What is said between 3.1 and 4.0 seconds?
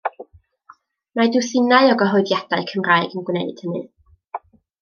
yn gwneud hynny.